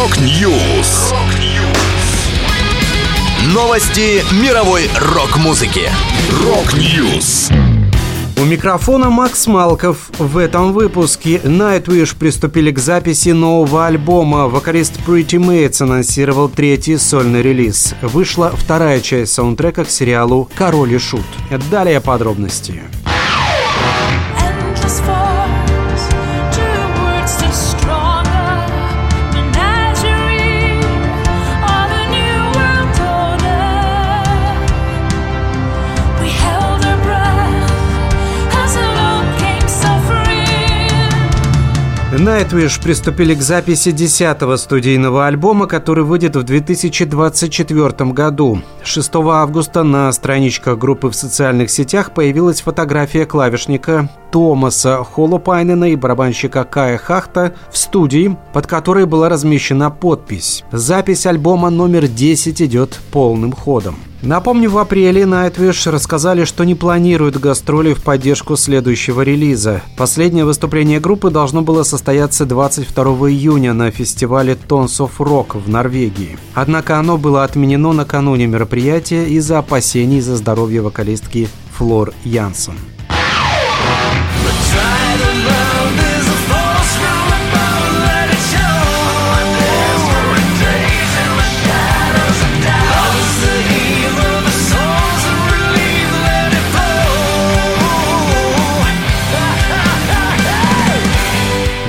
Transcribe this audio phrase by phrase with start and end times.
[0.00, 1.12] Rock News.
[3.52, 5.90] Новости мировой рок-музыки.
[6.42, 7.50] Rock News.
[8.38, 10.10] У микрофона Макс Малков.
[10.18, 14.48] В этом выпуске Nightwish приступили к записи нового альбома.
[14.48, 17.94] Вокалист Pretty Maids анонсировал третий сольный релиз.
[18.00, 21.26] Вышла вторая часть саундтрека к сериалу «Король и Шут».
[21.70, 22.84] Далее подробности.
[42.12, 48.62] Nightwish приступили к записи 10-го студийного альбома, который выйдет в 2024 году.
[48.82, 56.64] 6 августа на страничках группы в социальных сетях появилась фотография клавишника Томаса Холопайнена и барабанщика
[56.64, 60.64] Кая Хахта в студии, под которой была размещена подпись.
[60.72, 63.94] Запись альбома номер 10 идет полным ходом.
[64.22, 69.80] Напомню, в апреле Nightwish рассказали, что не планируют гастроли в поддержку следующего релиза.
[69.96, 76.38] Последнее выступление группы должно было состояться 22 июня на фестивале Tons of Rock в Норвегии.
[76.54, 81.48] Однако оно было отменено накануне мероприятия из-за опасений за здоровье вокалистки
[81.78, 82.74] Флор Янсен.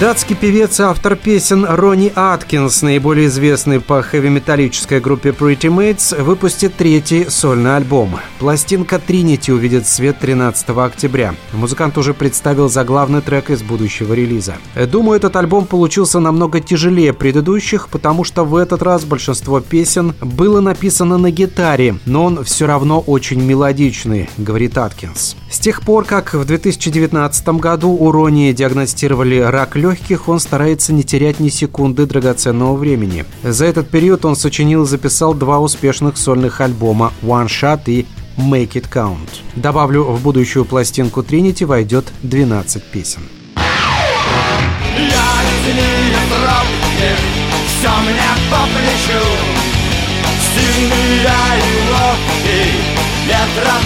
[0.00, 6.74] Датский певец и автор песен Ронни Аткинс, наиболее известный по хэви-металлической группе Pretty Mates, выпустит
[6.74, 8.18] третий сольный альбом.
[8.40, 11.36] Пластинка Trinity увидит свет 13 октября.
[11.52, 14.56] Музыкант уже представил заглавный трек из будущего релиза.
[14.74, 20.60] Думаю, этот альбом получился намного тяжелее предыдущих, потому что в этот раз большинство песен было
[20.60, 25.36] написано на гитаре, но он все равно очень мелодичный, говорит Аткинс.
[25.48, 31.02] С тех пор, как в 2019 году у Ронни диагностировали рак легких, он старается не
[31.02, 33.26] терять ни секунды драгоценного времени.
[33.42, 38.06] За этот период он сочинил и записал два успешных сольных альбома «One Shot» и
[38.38, 39.28] «Make It Count».
[39.56, 43.22] Добавлю, в будущую пластинку Trinity войдет 12 песен.
[47.66, 49.24] Все мне по плечу
[50.54, 52.72] Сильный я и ловкий,
[53.26, 53.76] ветра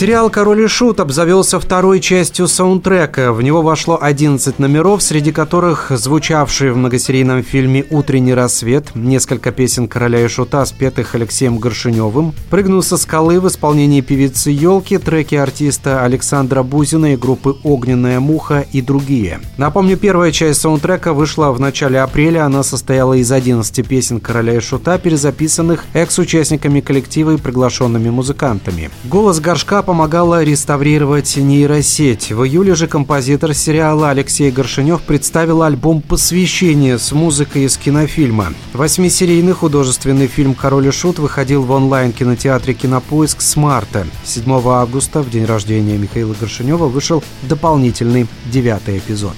[0.00, 3.34] Сериал «Король и Шут» обзавелся второй частью саундтрека.
[3.34, 9.88] В него вошло 11 номеров, среди которых звучавшие в многосерийном фильме «Утренний рассвет», несколько песен
[9.88, 16.02] «Короля и Шута», спетых Алексеем Горшиневым, «Прыгнул со скалы» в исполнении певицы «Елки», треки артиста
[16.02, 19.40] Александра Бузина и группы «Огненная муха» и другие.
[19.58, 22.46] Напомню, первая часть саундтрека вышла в начале апреля.
[22.46, 28.88] Она состояла из 11 песен «Короля и Шута», перезаписанных экс-участниками коллектива и приглашенными музыкантами.
[29.04, 32.30] Голос Горшка помогала реставрировать нейросеть.
[32.30, 38.52] В июле же композитор сериала Алексей Горшинев представил альбом посвящения с музыкой из кинофильма.
[38.72, 44.06] Восьмисерийный художественный фильм «Король и Шут» выходил в онлайн-кинотеатре «Кинопоиск» с марта.
[44.24, 49.34] 7 августа, в день рождения Михаила Горшинева, вышел дополнительный девятый эпизод.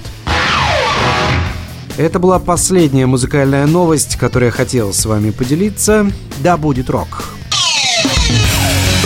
[1.96, 6.12] Это была последняя музыкальная новость, которую я хотел с вами поделиться.
[6.42, 7.24] Да будет рок!